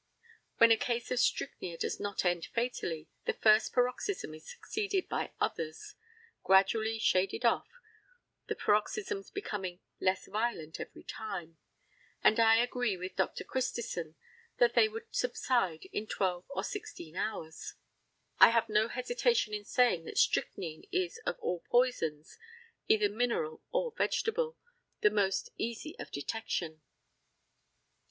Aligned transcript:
When 0.57 0.71
a 0.71 0.77
case 0.77 1.11
of 1.11 1.19
strychnia 1.19 1.77
does 1.77 1.99
not 1.99 2.25
end 2.25 2.47
fatally, 2.47 3.07
the 3.25 3.33
first 3.33 3.71
paroxysm 3.71 4.33
is 4.33 4.49
succeeded 4.49 5.07
by 5.07 5.31
others, 5.39 5.93
gradually 6.43 6.97
shaded 6.97 7.45
off, 7.45 7.67
the 8.47 8.55
paroxysms 8.55 9.29
becoming 9.29 9.79
less 9.99 10.25
violent 10.27 10.79
every 10.79 11.03
time, 11.03 11.59
and 12.23 12.39
I 12.39 12.55
agree 12.63 12.97
with 12.97 13.15
Dr. 13.15 13.43
Christison 13.43 14.15
that 14.57 14.73
they 14.73 14.89
would 14.89 15.05
subside 15.11 15.85
in 15.93 16.07
12 16.07 16.45
or 16.49 16.63
16 16.63 17.15
hours. 17.15 17.75
I 18.39 18.49
have 18.49 18.69
no 18.69 18.87
hesitation 18.87 19.53
in 19.53 19.65
saying 19.65 20.05
that 20.05 20.17
strychnine 20.17 20.81
is 20.91 21.19
of 21.27 21.37
all 21.37 21.59
poisons, 21.69 22.39
either 22.87 23.07
mineral 23.07 23.61
or 23.71 23.93
vegetable, 23.95 24.57
the 25.01 25.11
most 25.11 25.51
easy 25.57 25.95
of 25.99 26.09
detection. 26.11 26.81